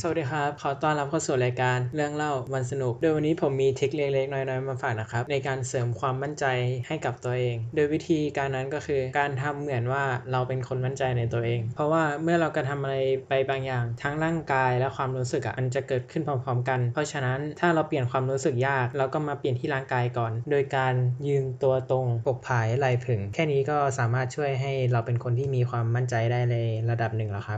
[0.00, 6.44] สวัสดีครับ ขอต้อนรับเข้าสู่รายการเรื่องเล่าวันสนุก โดยวันนี้ผมมีเทริคเล็กๆน้อยๆมาฝากนะครับ ในการเสริมความมั่นใจ
[6.88, 12.96] ให้กับตัวเอง โดยวิธีการนั้นก็คือการทำเหมือนว่าเราเป็นคนมั่นใจในตัวเอง เพราะว่าเมื่อเรากระทำอะไร
[13.28, 20.94] ไปบางอย่าง ทั้งร่างกายและความรู้สึกอะมันจะเกิดขึ้นพร้อมๆกัน เพราะฉะนั้นถ้าเราเปลี่ยนความรู้สึกยาก เราก็มาเปลี่ยนที่ร่างกายก่อน โดยการ
[21.28, 26.56] ยืนตัวตรงปกผายไหล่ผึ่ง แค่นี้ก็สามารถช่วยให้เราเป็นคนที่มีความมั่นใจได้ใน
[26.90, 27.52] ระดับหนึ่งแล้วครับ